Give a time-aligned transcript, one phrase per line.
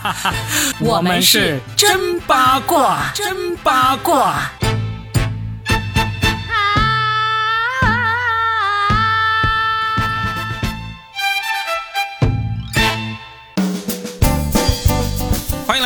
[0.80, 4.61] 我们是真八卦，真八卦。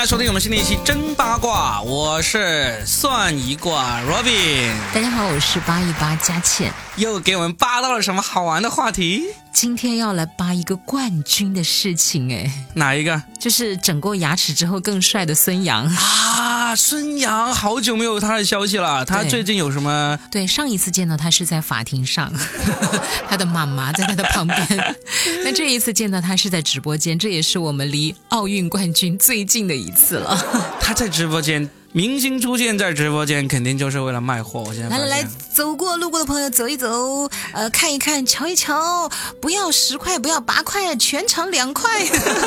[0.06, 9.24] 来收听我们新的一期真八卦，我是算一卦 Robin，大家好，我是八一八佳倩，又给我们扒到了什么好玩的话题？
[9.52, 13.20] 今天要来扒一个冠军的事情，哎，哪一个？
[13.40, 16.45] 就是整过牙齿之后更帅的孙杨啊！
[16.76, 20.18] 孙杨好久没有他的消息了，他最近有什么？
[20.30, 22.30] 对，上一次见到他是在法庭上，
[23.28, 24.94] 他的妈妈在他的旁边。
[25.42, 30.38] 那这一次见到他是在直播间，这也是我们离奥运冠军最近的一次了。
[30.80, 31.68] 他在直播间。
[31.96, 34.60] 明星出现在直播间，肯定就是为了卖货。
[34.60, 39.10] 我现在来来来，走过路过的朋友走一走，呃，看一看，瞧一瞧，
[39.40, 41.88] 不要十块，不要八块，全场两块。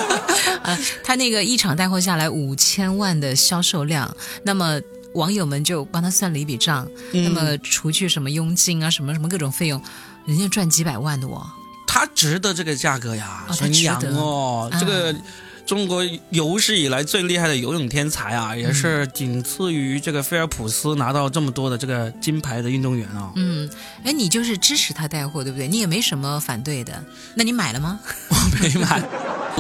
[0.62, 4.80] 呃，他那个一场带货下来五千万的销售量，那么
[5.16, 9.82] 网友们就帮他算了一笔账，那么除去什么佣金啊，什么什么各种费用，
[10.28, 11.44] 人家赚几百万的哦。
[11.88, 15.16] 他值得这个价格呀，孙杨哦，这个。
[15.70, 23.32] 中国有史以来最厉害的游泳天才啊，也是仅次于这个菲尔普斯拿到这么多的这个金牌的运动员啊。
[23.36, 23.70] 嗯，
[24.04, 25.68] 哎，你就是支持他带货对不对？
[25.68, 27.04] 你也没什么反对的，
[27.36, 28.00] 那你买了吗？
[28.30, 29.04] 我没买。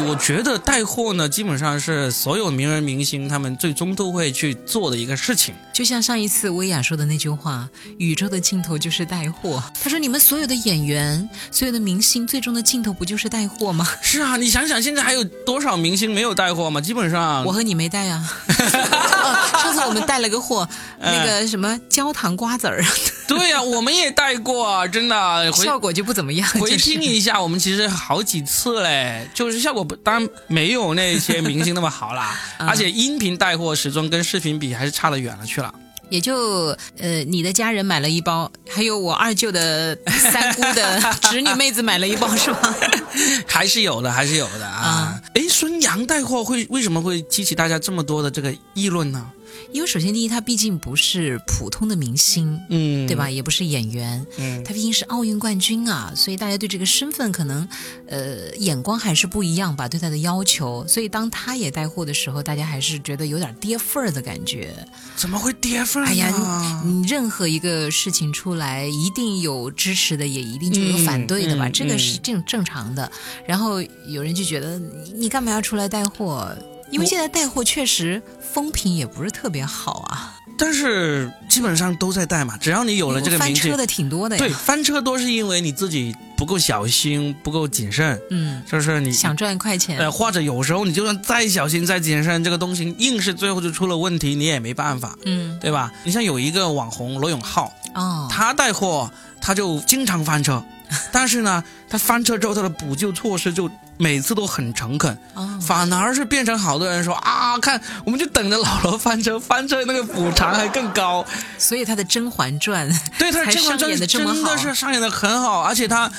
[0.08, 5.53] 我觉得带货呢，基本上是所有名人明星他们最终都会去做的一个事情。
[5.73, 16.81] 就像上一次薇娅说的那句话：“宇宙的尽头就是带货。”他说：“你们所有的演员、所有的明星，最终的尽头不就是带货吗？”是啊，你想想，现在还有多少明星没有带货吗？
[16.81, 18.30] 基本上，我和你没带啊。
[19.61, 20.67] 上次我们带了个货，
[21.00, 22.84] 那个什么焦糖瓜子儿。
[23.30, 26.49] 对呀，我们也带过，真的效果就不怎么样。
[26.59, 35.73] 回听一下，我们其实好几次嘞，就是效果不当然没有那些明星那么好啦， 而且音频带货始终跟视频比还是差得远了去了。
[36.09, 42.75] 也就呃，你的家人买了一包，还有我二舅的三姑的 侄女妹子买了一包，是吗？
[43.46, 45.22] 还是有的，还是有的啊。
[45.35, 49.23] 哎，孙杨带货会为什么会激起大家这么多的这个议论呢？
[49.71, 53.29] 因为首先第一，他毕竟不是普通的明星，嗯，对吧？
[53.29, 57.67] 也不是演员，嗯，他毕竟是奥运冠军啊，所以大家对这个身份可能，
[58.07, 60.85] 呃，眼光还是不一样吧，对他的要求。
[60.87, 64.73] 所以当他也带货的时候，大家还是觉得有点跌份儿的感觉。
[65.15, 66.07] 怎么会跌份儿？
[66.07, 71.69] 哎呀，你任何一个事情出来，一定有支持的，也一定就有反对的吧？
[71.69, 73.11] 这个是正正常的。
[73.45, 74.79] 然后有人就觉得，
[75.16, 76.55] 你干嘛要出来带货？
[76.91, 84.39] 因为现在带货确实风评也不是特别好啊，但是基本上都在带嘛，只要你有了这个名气，翻车的挺多的呀。
[84.39, 88.19] 对，翻车多是因为你自己不够小心，不够谨慎。
[88.31, 95.17] 嗯，就是你想赚快钱，呃，或者有时候你就算再小心再谨慎，这个东西硬是最后就出了问题，你也没办法。
[95.25, 95.91] 嗯，对吧？
[96.03, 99.09] 你像有一个网红罗永浩，哦，他带货
[99.41, 100.63] 他就经常翻车，
[101.11, 103.69] 但是呢，他翻车之后他的补救措施就。
[104.01, 105.17] 每次都很诚恳，
[105.59, 111.25] 反而是变成好多人说啊，看我们就等着老罗翻车，翻车那个补偿还更高。
[111.57, 116.09] 所以他的《甄嬛传》对他的《甄嬛传》真的是上演的很好，而且他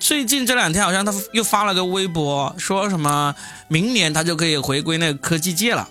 [0.00, 3.32] 最近这两天好像他又发了个微博，说什么
[3.68, 5.88] 明年他就可以回归那个科技界了，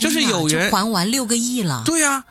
[0.00, 1.84] 就是有人还完六个亿了。
[1.86, 2.24] 对呀。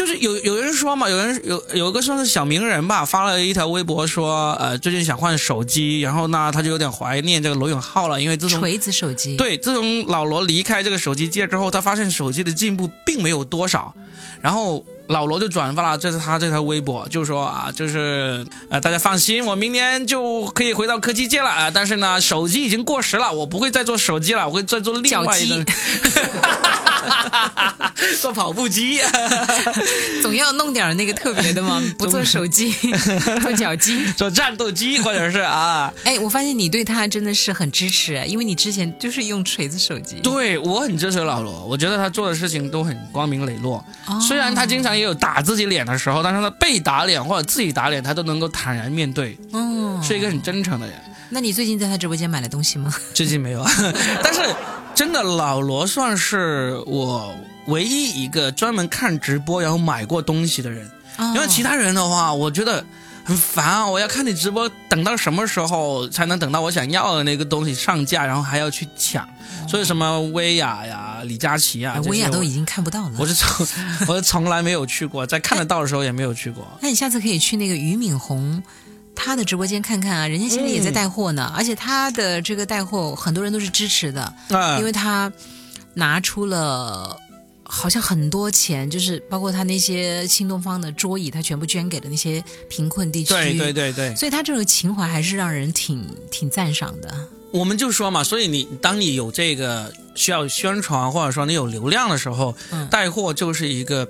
[0.00, 13.94] 就是有有人说嘛，有人有有个算是小名人吧，发了一条微博说，呃，最近想换手机，然后呢，他就有点怀念这个罗永浩了，因为自从锤子手机，对，自从老罗离开这个手机界之后，他发现手机的进步并没有多少，
[14.40, 14.84] 然后。
[15.10, 21.68] 老罗就转发了这是他这条微博，就说啊，就是呃，大家放心，我明年就可以回到科技界了啊。
[21.68, 25.64] 但是呢，手机已经过时了，我不会再做手机了，我会再做另外一个，
[28.20, 29.00] 做跑步机，
[30.22, 31.82] 总要弄点那个特别的嘛。
[31.98, 32.72] 不做手机，
[33.42, 35.92] 做脚机，做战斗机，或者是啊。
[36.04, 40.20] 哎，我发现你对他真的是很支持，因为你之前就是用锤子手机。
[40.22, 43.84] 对我很支持老罗，我觉得他做的事情都很光明磊落，
[44.20, 44.90] 虽然他经常。
[44.90, 50.96] 也有打自己脸的时候，但是他被打脸或者自己打脸，他都能够坦然面对，嗯，是一个很真诚的人。
[51.28, 52.92] 那你最近在他直播间买了东西吗？
[53.14, 53.64] 最近没有，
[54.20, 54.40] 但是
[54.96, 57.32] 真的老罗算是我
[57.68, 60.90] 唯一一个专门看直播然后买过东西的人，
[61.34, 62.84] 因为其他人的话，我觉得。
[63.24, 63.86] 很烦啊！
[63.86, 69.28] 我要看你直播，等到什么时候才能等到我想要的那个东西上架，然后还要去抢。
[69.68, 73.16] 所以什么薇娅呀、李佳琦啊，薇娅都已经看不到了。
[73.18, 73.66] 我是从
[74.08, 76.66] 我是从来没有去过，在看得到的时候也没有去过。
[76.80, 78.62] 那你下次可以去那个俞敏洪
[79.14, 84.32] 他的直播间看看啊，人家现在也在带货呢，而且他的这个带货很多人都是支持的，
[84.78, 85.30] 因为他。
[85.92, 87.18] 拿出了
[87.70, 93.32] 好像很多钱，就是包括他那些新东方的桌椅，他全部捐给了那些贫困地区。
[93.32, 97.28] 对对对对，所以他这种情怀还是让人挺挺赞赏的。
[97.52, 102.54] 我们就说嘛，所以你当你有这个需要宣传，或者说你有流量的时候，
[102.90, 104.08] 带货就是一个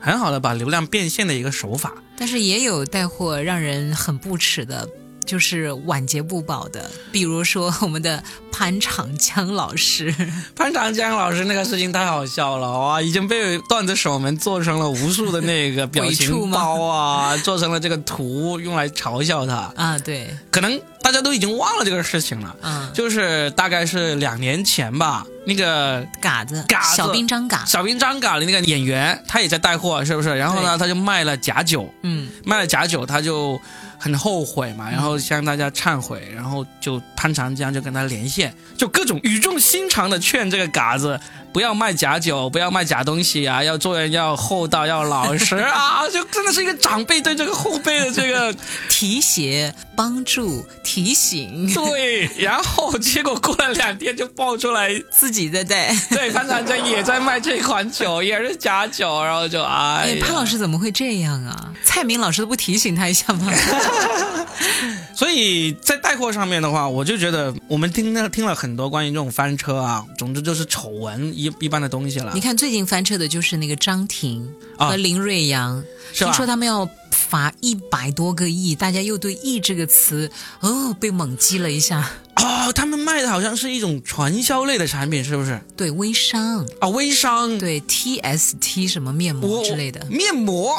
[0.00, 1.94] 很好的把流量变现的一个手法。
[2.16, 4.88] 但是也有带货让人很不耻的。
[5.24, 10.14] 就是晚节不保的，比如说我们的潘长江老师，
[10.54, 19.98] 潘长江老师那个事情太好笑了哇，已经被段子手们做成了无数的那个表情包啊，做成了这个图用来嘲笑他 啊。
[19.98, 22.56] 对，可能大家都已经忘了这个事情了。
[22.62, 30.36] 嗯，就是大概是两年前吧，那个嘎子，嘎子，小兵张嘎，小兵张嘎的那个演员，他也在带货，是不是？
[30.36, 33.60] 然后呢，他就卖了假酒，嗯，卖了假酒，他就。
[34.02, 41.20] 很后悔嘛，然后向大家忏悔，然后就潘长江就跟他连线，就各种语重心长的劝这个嘎子。
[41.52, 43.62] 不要卖假酒，不要卖假东西啊！
[43.62, 46.00] 要做人要厚道，要老实啊！
[46.08, 48.50] 就真的是一个长辈对这个后辈的这个
[48.88, 51.70] 提携、帮助、提醒。
[51.74, 61.70] 对，然后结果过了两天就爆出来自己在带，对，潘长江也在卖这款酒，也是假酒，然后就哎，潘老师怎么会这样啊？
[61.84, 63.52] 蔡明老师都不提醒他一下吗？
[65.14, 72.32] 所以在带货上面的话，我就觉得我们听了听了很多关于这种翻车啊，总之就是丑闻一一般的东西了。
[72.34, 75.82] 你看最近翻车的就是那个张庭和林瑞阳，
[76.14, 80.30] 听说他们要罚一百多个亿，大家又对“亿”这个词
[80.60, 82.10] 哦被猛击了一下。
[82.36, 85.60] 哦，他们卖的好像是一种传销类的产品，是不是？
[85.76, 90.74] 对，微商啊，微商，对，TST 什么面膜之类的面膜，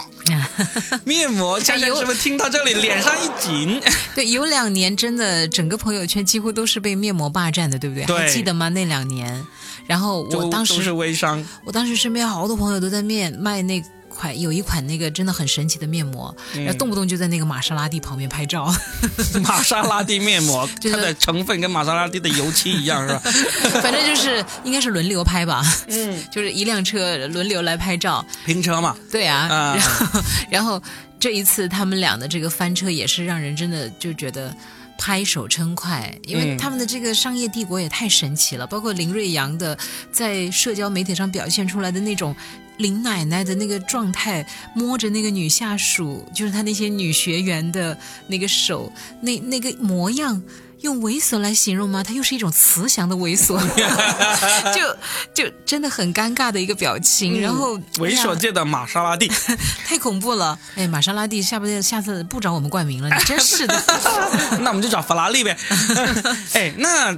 [1.06, 1.59] 面膜。
[1.59, 3.80] 佳佳是不是听到这里脸上一紧？
[4.15, 8.06] 对，有两年真的整个朋友圈几乎都是被面膜霸占的，对不对？
[8.06, 8.68] 还记得吗？
[8.69, 9.45] 那两年，
[9.85, 13.81] 然后我当时是微商，我当时身边好多朋友都在面卖那。
[14.13, 18.74] 款有一款那个真的很神奇的面膜，然后动不动就在那个玛莎拉蒂旁边拍照。
[19.44, 23.21] 玛莎拉蒂面膜， 它的成分跟玛莎拉蒂的油漆一样，是吧？
[23.81, 25.62] 反正就是应该是轮流拍吧。
[25.88, 28.95] 嗯，就是一辆车轮流来拍照，拼车嘛。
[29.12, 30.21] 对啊，然后
[30.51, 30.81] 然后
[31.19, 34.56] 这一次他们俩的这个翻车也是让人真的就觉得
[34.98, 38.68] 拍手称快，因为他们的这个商业帝国也太神奇了。
[38.68, 39.77] 包括林瑞阳的
[40.12, 42.36] 在社交媒体上表现出来的那种。
[42.83, 44.45] 林奶奶的那个状态，
[44.75, 47.97] 摸着那个女下属，就是她那些女学员的
[48.27, 48.91] 那个手，
[49.21, 50.44] 那那个模样，
[50.81, 52.03] 用猥琐来形容吗？
[52.03, 53.57] 它又是一种慈祥的猥琐，
[54.75, 54.97] 就
[55.33, 57.39] 就真的很尴尬的一个表情。
[57.39, 59.31] 然后猥琐界的玛莎拉蒂，
[59.88, 60.59] 太恐怖了！
[60.75, 63.09] 哎，玛莎拉蒂，下不下次不找我们冠名了？
[63.18, 63.81] 你真是的，
[64.59, 65.57] 那我们就找法拉利呗。
[66.51, 67.18] 哎，那。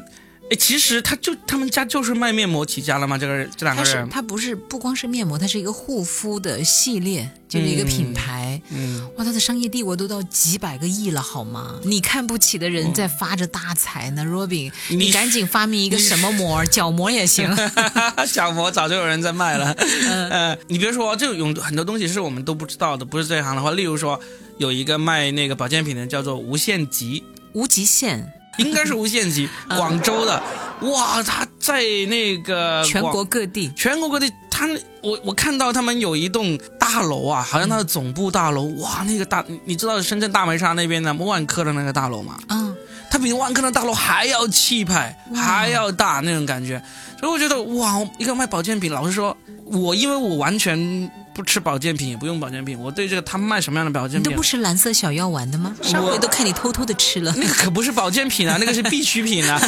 [0.51, 3.17] 哎，其实他就他们家就是卖面膜起家了吗？
[3.17, 8.61] 这个这两个人，他不是不光是面膜，它是一个护肤的系列，就是一个品牌。
[8.69, 11.79] 嗯，哇，他的商业帝国都到几百个亿了，好吗？
[11.83, 17.49] 你看不起的人在发着大财呢，Robin，你赶紧发明一个什么膜，角膜也行。
[18.31, 19.73] 角膜早就有人在卖了。
[19.73, 24.19] 嗯，你别说，就有很多东西是我们都不知道的，不是这一行的话，例如说
[24.59, 28.31] 有一个卖那个保健品的，叫做无限极，无极限。
[28.57, 30.41] 应该是无限极，广州的，
[30.81, 34.67] 哇，他在那个全国各地，全国各地，他
[35.01, 42.37] 我我看到他们有一栋大楼啊，好像他的总部大楼，哇，那个大，你知道深圳大梅沙那边的万科的那个大楼吗？
[42.49, 42.75] 嗯，
[43.11, 46.81] 它比万科的大楼还要气派，还要大那种感觉，
[47.19, 51.11] 所以我觉得哇，一个卖保健品，老实说，我因为我完全。
[51.35, 52.79] 不吃保健品，也不用保健品。
[52.79, 54.21] 我对这个他卖什么样的保健品？
[54.21, 55.75] 你都不吃蓝色小药丸的吗？
[55.83, 57.33] 上回都看你偷偷的吃了。
[57.35, 59.61] 那个可不是保健品啊， 那个是必需品啊。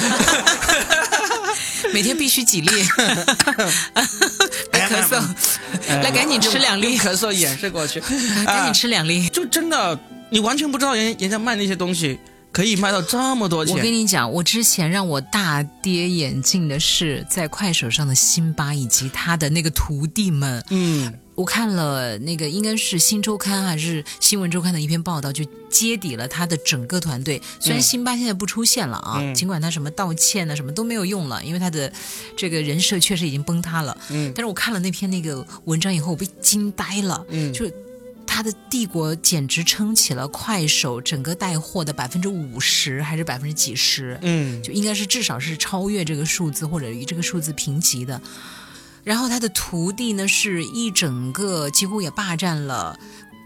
[1.94, 2.70] 每天必须几粒。
[4.72, 5.22] 别咳嗽，
[6.02, 6.98] 来赶紧吃两粒。
[6.98, 8.00] 咳嗽掩饰过去，
[8.46, 9.28] 赶紧吃两粒。
[9.28, 12.18] 就真的，你完全不知道人人家卖那些东西。
[12.50, 13.76] 可以卖到这么多钱！
[13.76, 20.64] 我跟你讲，我之前让我大跌眼镜的是，在快手上的辛巴以及他的那个徒弟们。
[20.72, 27.39] 嗯，我看了那个应该是《新周刊》还是《新闻周刊》的一篇报道，就揭底了他的整个团队。
[27.60, 31.94] 虽然辛巴现在不出现了啊，尽管他什么道歉呢，什么都没有用了，因为他的
[32.36, 33.96] 这个人设确实已经崩塌了。
[34.10, 37.24] 嗯，但是我看了那篇那个文章以后，我被惊呆了。
[37.29, 37.72] 嗯，就。
[38.29, 44.20] 他的帝国简直撑起了快手整个带货的百分之五十还是百分之几十？
[44.22, 48.22] 嗯，就应该是至少是超越这个数字或者与这个数字平级的。
[49.08, 53.00] 然后他的徒弟呢，是一整个几乎也霸占了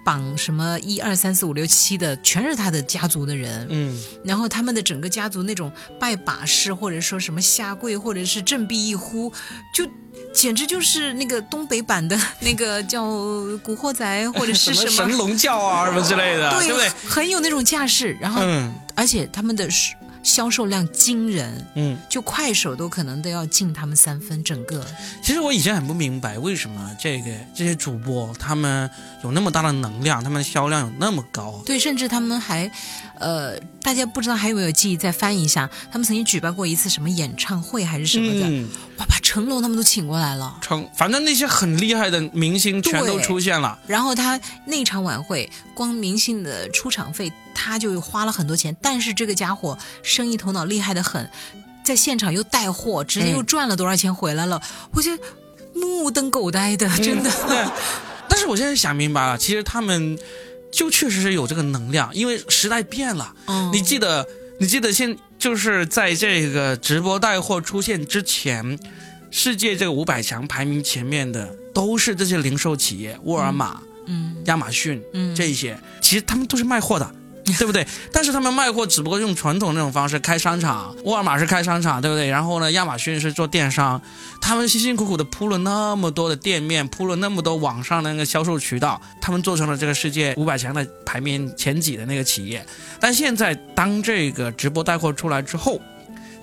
[0.04, 3.68] 榜什么一二三四五六七的，全是他的家族的人。
[3.70, 9.32] 嗯，然后他们的整个家族那种拜把式，或者说什么下跪，或者是振臂一呼，
[9.72, 9.88] 就
[10.34, 13.06] 简直就是那个东北版的那个叫
[13.64, 16.90] 古惑仔，或者是什么神龙教啊什么之类的，对不对？
[17.08, 18.18] 很有那种架势。
[18.20, 18.42] 然后，
[18.96, 19.70] 而且他们的。
[20.24, 24.44] 销售量惊人，嗯，就快手都可能都要进他们三分。
[24.44, 24.86] 整个，
[25.24, 28.90] 其实我以前很不明白，为什么这个这些主播他们
[29.24, 31.62] 有那么大的能量，他们销量有那么高？
[31.66, 32.72] 对，甚至他们还，
[33.20, 34.98] 呃，大家不知道还有没有记忆？
[34.98, 40.58] 再翻一下，他们曾经举办过一次什么演唱会还是什么的，哇，把成龙他们都请过来了。
[40.62, 43.78] 成，反正那些很厉害的明星全都出现了。
[43.88, 47.32] 然后他那场晚会，光明星的出场费。
[47.54, 51.30] 他就花了很多钱，但是这个家伙生意头脑厉害的很，
[51.84, 54.60] 在现场又带货，直接又赚了多少钱回来了，
[54.94, 55.24] 我觉得
[55.76, 57.30] 目瞪口呆的，真的。
[58.28, 60.18] 但是我现在想明白了，其实他们
[60.72, 63.32] 就确实是有这个能量，因为时代变了。
[63.72, 64.26] 你记得，
[64.62, 68.78] 你记得现就是在这个直播带货出现之前，
[69.32, 77.16] 世界这个五百强排名前面的都是这些零售企业，沃尔玛、嗯，亚马逊，嗯，这些，其实他们都是卖货的。
[77.54, 77.86] 对不对？
[78.12, 82.28] 但是他们卖货只不过用传统那种方式开商场，沃尔玛是开商场，对不对？
[82.28, 84.02] 然后呢，亚马逊是做电商，
[84.42, 92.66] 他们辛辛苦苦的铺了那么多的店面，铺了那么多网上的那个销售渠道，他们做成了这个世界五百强的排名前几的那个企业。
[93.00, 95.80] 但现在当这个直播带货出来之后，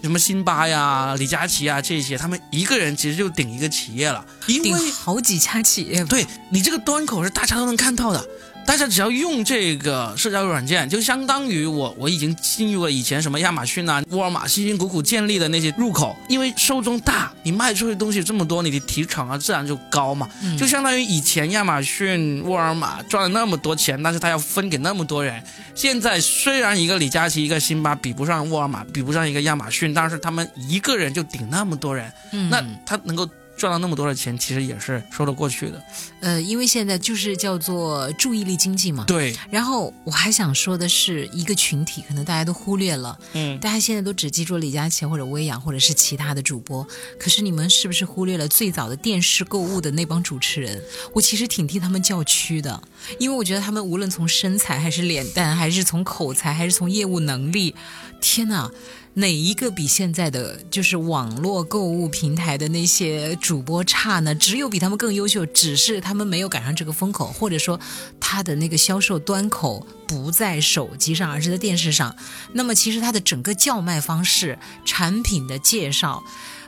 [0.01, 6.05] 什么辛巴呀、李佳琦啊这些，他们一个人其实就顶一个企业了，因为好几家企业。
[6.05, 8.25] 对你这个端口是大家都能看到的。
[8.69, 20.29] 大家只要用这个社交软件，就相当于我我已经进入了以前什么亚马逊啊、沃尔玛辛辛苦苦建立的那些入口，因为受众大，你卖出去东西这么多，你的提成啊自然就高嘛。
[20.59, 25.43] 就相当于以前亚马逊、沃尔玛赚了那么多钱，但是他要分给那么多人。
[25.75, 32.13] 现在虽然一个李佳琦、一个辛巴比不上沃尔玛，比不上一个亚马逊，但是他们一个人就顶那么多人，
[32.51, 33.27] 那他能够。
[33.59, 35.83] 赚了那么多的钱，其实也是说得过去的。
[36.21, 39.05] 呃，因为现在就是叫做注意力经济嘛。
[39.07, 39.35] 对。
[39.51, 43.19] 然后我还想说的是，一个群体可能大家都忽略了。
[43.33, 43.59] 嗯。
[43.59, 46.87] 大家现在都只记住李佳琦或者薇娅或者是其他的主播，
[47.19, 50.81] 可是你们是不是忽略了最早的电视购物的那帮主持人？
[51.13, 52.81] 我其实挺替他们叫屈的，
[53.19, 57.75] 因为我觉得他们无论从身材还是脸蛋，还是从口才，还是从业务能力，
[58.21, 58.71] 天哪！
[59.19, 64.33] 哪一个比现在的就是网络购物平台的那些主播差呢？
[64.33, 67.81] 只有比他们更优秀，只是他们没有赶上这个风口，或者说
[68.21, 72.15] 他的那个销售端口不在手机上，而是在电视上。
[72.53, 76.23] 那么其实他的整个叫卖方式、产品的介绍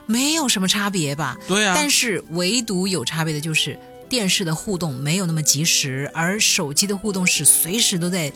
[0.05, 1.37] 没有什么差别吧？
[1.47, 1.73] 对啊。
[1.73, 3.79] 但是唯独有差别的就是。
[4.11, 8.29] 电视的互动没有那么及时，而手机的互动是随时都在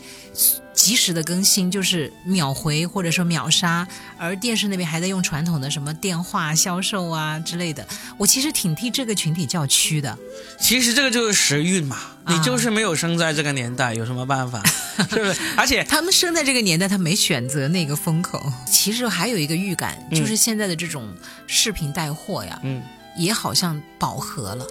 [0.72, 3.86] 及时的更新，就是秒回或者说秒杀。
[4.16, 7.86] 而电视那边还在用传统的什么电话销售啊之类的。
[8.16, 10.16] 我其实挺替这个群体叫屈的。
[10.58, 14.62] 其实这个就是时运嘛，你就是没有生在这个年代，有什么办法？
[15.10, 15.36] 是不是？
[15.58, 18.50] 而且他们生在这个年代，他没选择那个风口。
[18.66, 21.06] 其实还有一个预感，就是现在的这种
[21.46, 22.82] 视频带货呀，嗯，
[23.16, 24.66] 也好像饱和了。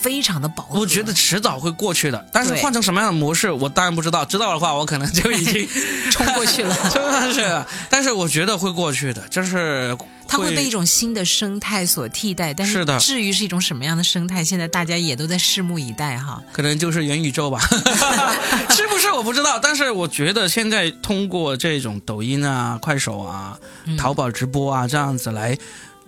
[0.00, 2.26] 非常的饱和，我觉得迟早会过去的。
[2.32, 4.24] 但是换成什么样的模式，我当然不知道。
[4.24, 5.68] 知道的话，我可能就已经
[6.10, 6.74] 冲过去了。
[6.90, 9.94] 真的是，但是我觉得会过去的，就是
[10.26, 12.54] 它会被一种新的生态所替代。
[12.54, 16.42] 但是至于是一种什么样的生态，现在大家也都在拭目以待哈。
[16.50, 17.60] 可能就是元宇宙吧，
[18.74, 19.58] 是不是我不知道。
[19.58, 23.58] 但是我觉得现在通过这种抖音啊、快手啊、
[23.98, 25.58] 淘宝直播啊这样子来。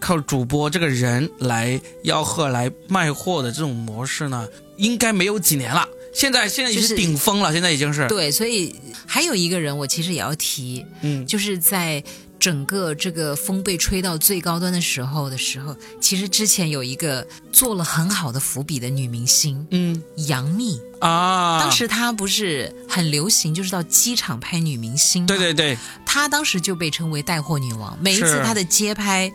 [0.03, 5.89] 靠主播这个人来吆喝来卖货的这种模式呢，应该没有几年了。
[6.13, 8.31] 现在现在已经顶峰了，现在已经是对。
[8.31, 8.75] 所以
[9.07, 12.03] 还有一个人，我其实也要提，嗯，就是在
[12.39, 29.33] 整个这个风被吹到最高端的时候的时候，其实之前有一个做了很好的伏笔的女明星，嗯，杨幂啊，当时她不是很流行，就是到机场拍女明星，对对对，她当时就被称为带货女王，每一次她的街拍。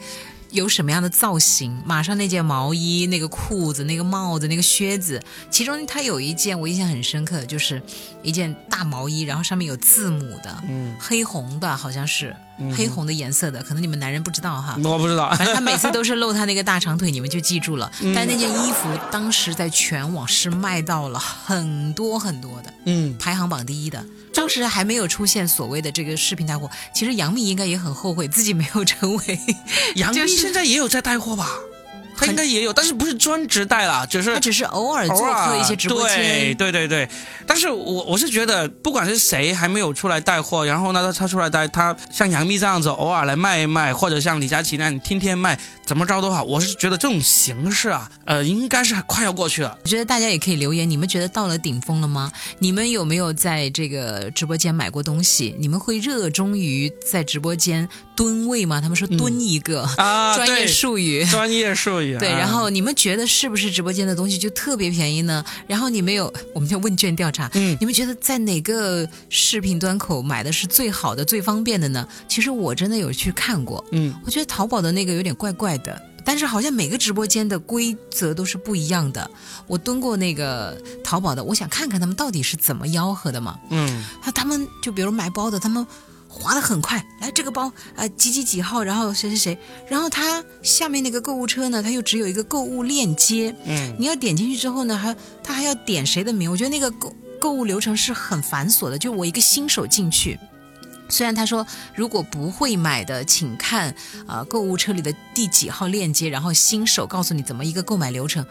[0.51, 1.75] 有什么样的造型？
[1.85, 7.81] 马上那件毛衣、那个裤子、那个帽子、那个靴子，其中他有一件我印象很深刻的，就是
[8.23, 12.35] 一件大毛衣，然后上面有字母的，嗯，黑红的，好像是
[12.75, 17.91] 黑红的颜色的，可能你们男人不知道哈，我不知道， 反正他每次都是露他那个大长腿，你们就记住了。
[18.15, 24.03] 但那件衣服当时在全网是卖到了很多很多的，嗯，排行榜第一的。
[24.33, 29.39] 当时还没有出现所谓的这个视频带货，其实杨幂应该也很后悔自己没有成为。
[29.95, 31.49] 杨幂现在也有在带货吧？
[32.17, 36.17] 他应该也有，但是不是专职带啦，只是他只是偶尔做客一些直播间。
[36.57, 37.09] 对对对对，
[37.45, 49.77] 但是我我是觉得，不管是谁还没有出来带货，然后呢，他他出来带，他像杨幂这样子偶尔来卖一卖，或者像李佳琦那样天天卖，怎么着都好，我是觉得这种形式啊，呃，应该是 快要过去了。
[49.83, 52.31] 我觉得大家也可以留言，你们觉得到了顶峰了吗？
[52.59, 55.55] 你们有没有在这个直播间买过东西？
[55.59, 58.81] 你们会热衷于在直播间蹲位吗？
[58.81, 62.06] 他们说蹲一个啊，专业术语，专业术语。
[62.17, 65.43] 对，然后你们觉得是不是直播间的东西就特别便宜呢？
[65.67, 72.07] 然后你们有，我们叫问卷调查，嗯，你们觉得在哪个视频端口买的是最好的、最方便的呢？
[72.27, 79.29] 其实我真的有去看过，嗯，我觉得淘宝的那个有点怪怪的，但是好像每个直播间的规则都是不一样的。
[79.65, 85.85] 我蹲过那个淘宝的，我想看看他们到底是怎么吆喝的嘛，嗯，他他们就比如买包的，他们。
[86.37, 89.57] 滑得很快，来这个包，啊，几几几号，然后谁谁谁，
[89.89, 100.39] 然后它下面那个购物车呢，它又只有一个购物链接，嗯，你要点进去之后呢，还它还要点谁的名，我觉得那个购购物流程是很繁琐的，就我一个新手进去，
[101.09, 101.65] 虽然他说
[101.95, 103.93] 如果不会买的，请看
[104.25, 108.45] 啊购物车里的第几号链接，然后新手告诉你怎么一个购买流程，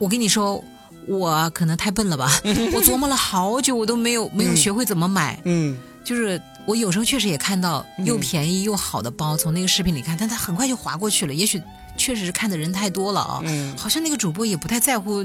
[0.00, 0.64] 我跟你说，
[1.06, 2.30] 我可能太笨了吧，
[2.72, 6.40] 我琢磨了好久，我都没有没有学会怎么买，嗯，就是。
[6.68, 11.32] 我有时候确实也看到又便宜又好的包，从那个视频里看，但它很快就划过去了。
[11.32, 11.62] 也许
[11.96, 15.22] 确实是看的人太多了啊，嗯好像那个主播也不太在乎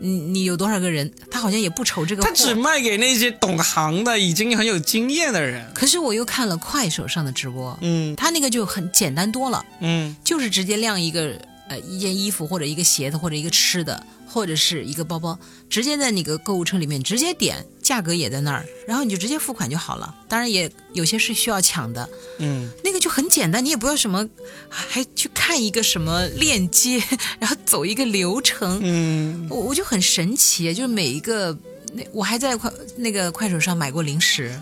[0.00, 2.22] 你你有多少个人，他好像也不愁这个。
[2.22, 5.70] 他只卖给那些懂行的、已经很有经验的人。
[5.74, 14.06] 可是我又看了快手上的直播，嗯，他那个就很简单多了，嗯，就是直接亮一个呃一件衣服或者一个鞋子或者一个吃的。
[14.30, 15.38] 或者是一个包包，
[15.70, 20.14] 直接在那个购物车里面直接点，价格也在那儿，然后你就直接付款就好了。
[20.28, 22.06] 当然也有些是需要抢的，
[22.36, 24.28] 嗯，那个就很简单，你也不要什么，
[24.68, 27.02] 还去看一个什么链接，
[27.40, 31.58] 然后走一个流程，嗯，我我就很神奇，就是每一个，
[31.94, 34.60] 那我还在快那个快手上买过零食。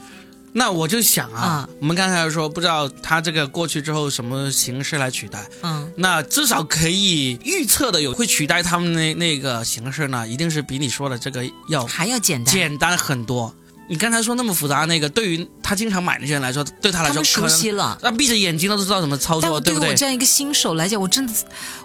[0.59, 13.55] 那我就想啊，我们刚才说不知道他这个过去之后什么形式来取代，嗯，那至少可以预测的有会取代他们那那个形式呢，一定是比你说的这个要还要简单简单很多。
[13.89, 19.91] 你刚才说那么复杂那个，对于他经常买那些人来说，对他来说熟悉了，那闭着眼睛都知道怎么操作，对不对？
[19.91, 21.33] 我这样一个新手来讲，我真的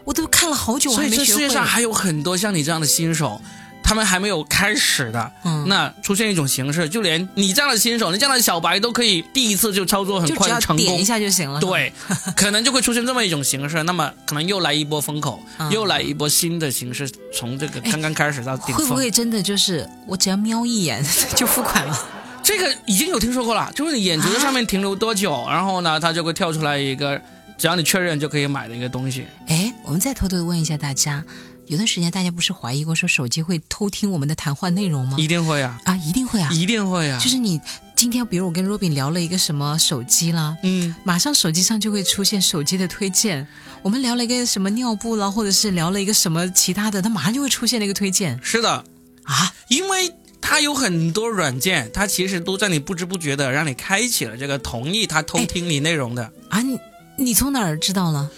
[0.06, 3.40] 我都看了好久，所以这世界上还有很多像你这样的新手。
[3.84, 11.60] 他们还没有开始的，嗯那出现一种形式，就连你这样的新手，你这样的小白都可以第一次就操作很快成功，点一下就行了。
[11.60, 11.92] 对，
[12.36, 18.78] 可能就会出现这么一种形式，那么 可能又来一波风口，又来一波新的形式，从这个刚刚开始到顶峰。
[18.78, 21.04] 会不会真的就是我只要瞄一眼
[21.36, 22.08] 就付款了？
[22.44, 27.22] 这个已经有听说过了，就是你眼球在上面停留多久，然后呢，它就会跳出来一个，
[27.58, 29.28] 只要你确认就可以买的一个东西。
[29.48, 31.24] 哎，我们再偷偷的问一下大家。
[31.72, 35.16] 有段时间，大家不是怀疑过说手机会偷听我们的谈话内容吗？
[35.18, 35.80] 一定会啊！
[35.86, 36.50] 啊，一定会啊！
[36.52, 37.18] 一定会啊！
[37.18, 37.62] 就是你
[37.96, 43.48] 今天，比如我跟 Robin 聊了一个什么手机啦，嗯，马上手机上就会出现手机的推荐。
[43.82, 48.38] 我们聊了一个什么尿布啦，或者是聊了一个什么其他的，它马上就会出现那个推荐。
[48.44, 48.84] 是的，
[49.24, 56.34] 啊，因为它有很多软件，它其实都在你不知不觉的让你开启了这个同意它偷听你内容的。
[56.50, 56.78] 啊，你
[57.18, 58.30] 你从哪儿知道了？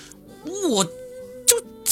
[0.70, 0.88] 我。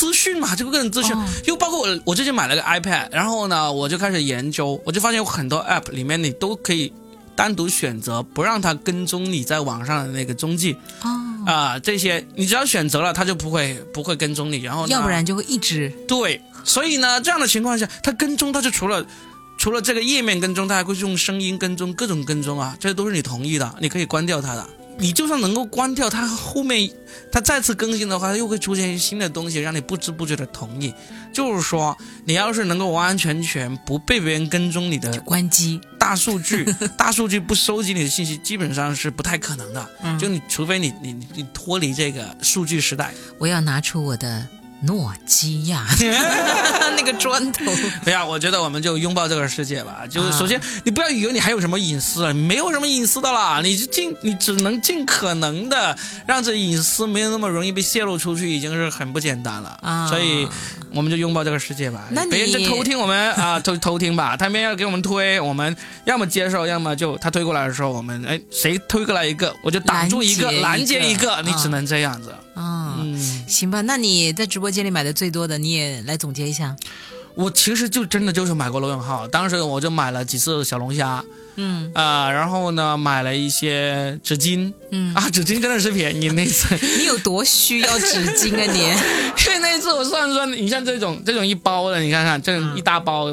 [0.02, 6.92] 资讯嘛，这个个人资讯，又包括我，我最近买了个 iPad，然后呢，我就开始研究，我就发现有很多 App 里面你都可以
[7.36, 10.76] 单独选择不让它跟踪你在网上的那个踪迹。
[11.04, 11.10] 哦。
[11.46, 16.42] 啊，这些你只要选择了，它就不会不会跟踪你，然后要不然就会一直对。
[16.64, 19.06] 所以呢，这样的情况下，它跟踪它就除了
[19.56, 24.68] 除了这个页面跟踪，它还会用声音跟踪，各种跟踪啊，这些都是你同意的，你可以关掉它的。
[24.98, 26.90] 你就算能够关掉它，后面
[27.32, 30.94] 它再次更新的话，它又会出现新的东西，让你不知不觉的同意。
[31.34, 36.66] 就是说，你要是能够完完全全不被别人跟踪你的，关机大数据，
[36.98, 39.90] 大数据不收集你的信息，基本上是不太可能的。
[40.20, 44.48] 就你除非你你你脱离这个数据时代，我要拿出我的。
[44.84, 45.86] 诺基亚
[46.98, 47.66] 那个砖头，
[48.04, 50.02] 对呀，我觉得我们就拥抱这个世界吧。
[50.10, 53.62] 就是首先，你不要以为你还有什么隐私，没有什么隐私的啦。
[53.64, 59.78] 你就尽，你只能尽可能的让这隐私没有那么容易被泄露出去，已经是很不简单了。
[59.82, 60.48] 啊，所以
[60.94, 62.08] 我们就拥抱这个世界吧。
[62.10, 64.36] 那别人就偷听我们啊，偷 偷听吧。
[64.36, 72.32] 他们要给我们推，我们要么接受，要么就他推过来的时候，我们哎，谁推过来一个，我就挡住一个，拦截一个，你只能这样子。
[72.54, 73.18] 啊嗯，
[73.52, 76.76] 行吧，那你在直播间里买的最多的，你也来总结一下。
[77.36, 81.24] 我其实就真的就是买过罗永浩，当时我就买了几次小龙虾，
[81.56, 86.76] 嗯啊，然后呢买了一些纸巾，嗯啊，纸巾真的是便宜那次。
[86.98, 88.80] 你有多需要纸巾啊你？
[89.48, 93.28] 因为那一次我算算，你像这种这种一包的，你看看这一大包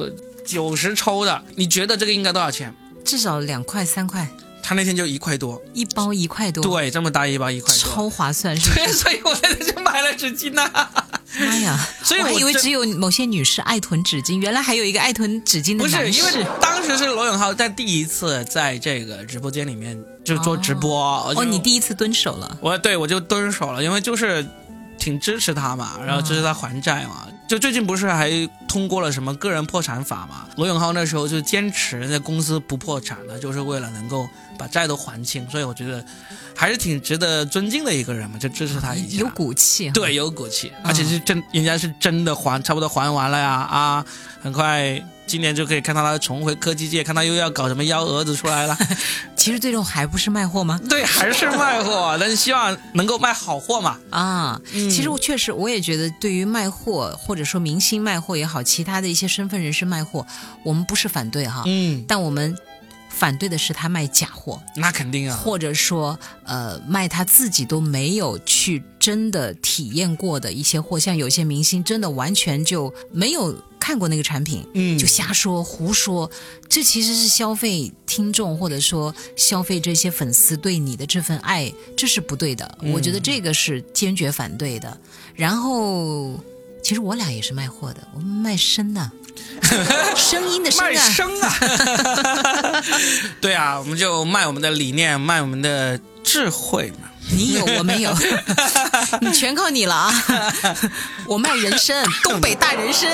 [0.46, 2.72] 九十抽的，你觉得这个应该多少钱？
[3.04, 4.28] 至少两块三块。
[4.68, 8.86] 他那天就一块多，一包一块多，对，这么大一包一块多，超划算，是吧？
[8.92, 10.70] 所以我在这就买了纸巾呐。
[11.40, 11.88] 妈呀！
[12.04, 15.84] 所以我还以为只有某些女士爱囤纸巾，原来还有一个爱囤纸巾的。
[15.84, 21.00] 不是，因为当时是罗永浩在第一次在这个直播间里面就做直播，
[21.34, 22.58] 哦，你第一次蹲守了。
[22.60, 24.46] 我对我就蹲守了，因为就是
[24.98, 27.26] 挺支持他嘛，然后支持他还债嘛。
[27.48, 28.30] 就最近不是还
[28.68, 30.46] 通过了什么个人破产法嘛？
[30.56, 36.04] 罗永浩那时候就坚持那公司不破产的，就是为了能够把债都还清，所以我觉得
[36.54, 39.20] 还是挺值得尊敬的一个人嘛，就支持他一下。
[39.20, 44.04] 有骨气，对，有骨气，而且是真，人家是真的还，差不多还完了呀啊，
[44.42, 45.02] 很快。
[45.28, 48.76] 今年就可以看到他重回科技界，看他又要搞什么幺蛾子出来了。
[49.36, 50.80] 其实最终还不是卖货吗？
[50.88, 53.98] 对，还是卖货， 但是希望能够卖好货嘛。
[54.10, 60.26] 啊，其实我确实我也觉得，对于卖货或者说明星卖货也好，其他的一些身份人士卖货，
[60.64, 61.62] 我们不是反对哈。
[61.66, 62.56] 嗯，但我们。
[63.10, 73.52] 反对的是他卖假货，那肯定啊，或者说，呃，卖他自己都没有去真的体验过的一些货，像有些明星真的完全就没有
[73.88, 76.30] 看过那个产品，嗯，就瞎说胡说，
[76.68, 85.00] 这其实是消费听众或者说消费这些粉丝对你的这份爱，这是不对的，我觉得这个是坚决反对的。
[85.34, 86.38] 然后，
[86.82, 89.10] 其实我俩也是卖货的，我们卖身呢。
[90.14, 92.84] 声音的声啊，卖声啊，
[93.40, 97.07] 对啊，我们就卖我们的理念，卖我们的智慧嘛。
[97.30, 98.14] 你有我没有，
[99.20, 100.12] 你全靠你了啊！
[101.26, 103.10] 我卖人参，东北大人参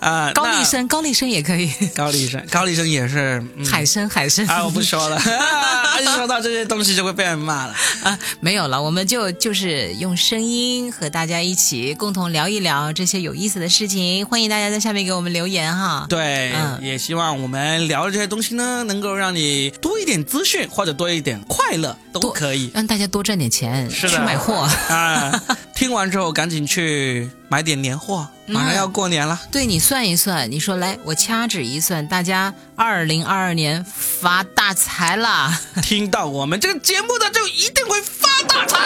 [0.00, 5.20] 啊，高丽参，高丽参也可以，高丽参，高丽参也是海参，海参啊，我不说了，
[6.02, 8.18] 一说到这些东西就会被人骂了啊！
[8.40, 16.04] 没有了，我们就就是用声音和大家一起共同聊一聊这些有意思的事情，欢迎大家在下面给我们留言哈。
[16.08, 23.35] 对，嗯也希望我们聊的这些东西呢，能够让你多一点资讯或者多一点快乐都可以，让大家多赚。
[23.36, 24.66] 赚点钱是去买货。
[24.88, 25.42] 啊
[25.74, 29.38] 听完之后赶紧去买点年货马上要过年了。
[29.52, 38.78] 对你算一算你说来我掐指一算大家二零二二年发大财了 听到我们这个节目的就一定会发大财。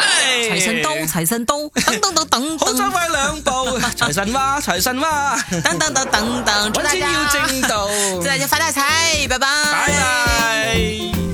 [0.49, 5.41] 财神刀财神刀等等等等等两道财神哇财神哇。
[5.63, 7.89] 等等等等等祝大家要正道。
[8.17, 9.47] 祝大家发大财拜拜。
[9.87, 11.30] 拜拜。